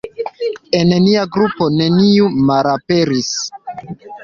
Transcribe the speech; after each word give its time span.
El 0.79 0.93
nia 1.07 1.25
grupo 1.35 1.69
neniu 1.75 2.33
malaperis! 2.49 3.31